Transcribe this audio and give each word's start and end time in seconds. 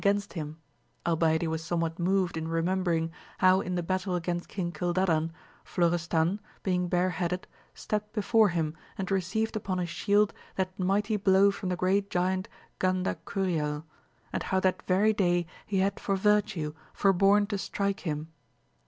195 0.01 0.09
against 0.09 0.33
him, 0.33 0.61
albeit 1.05 1.41
he 1.43 1.47
was 1.47 1.63
somewhat 1.63 1.99
moved 1.99 2.35
in 2.35 2.47
re 2.47 2.63
membering 2.63 3.11
how 3.37 3.61
in 3.61 3.75
the 3.75 3.83
battle 3.83 4.15
against 4.15 4.49
King 4.49 4.71
Cildadan, 4.71 5.29
Florestan, 5.63 6.39
being 6.63 6.87
bareheaded, 6.87 7.45
stept 7.75 8.11
before 8.11 8.49
him 8.49 8.75
and 8.97 9.11
received 9.11 9.55
upon 9.55 9.77
his 9.77 9.89
shield 9.89 10.33
that 10.55 10.79
mighty 10.79 11.17
blow 11.17 11.51
from 11.51 11.69
the 11.69 11.75
great 11.75 12.09
Giant 12.09 12.49
Gandacuriel, 12.79 13.83
and 14.33 14.41
how 14.41 14.59
that 14.61 14.81
very 14.87 15.13
day 15.13 15.45
he 15.67 15.77
had 15.81 15.99
for 15.99 16.15
virtue 16.15 16.73
forborne 16.95 17.45
to 17.45 17.59
strike 17.59 17.99
him. 17.99 18.29